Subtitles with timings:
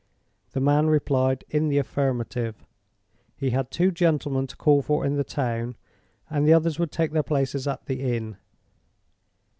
[0.53, 2.65] The man replied in the affirmative.
[3.35, 5.75] He had two gentlemen to call for in the town,
[6.27, 8.37] and the others would take their places at the inn.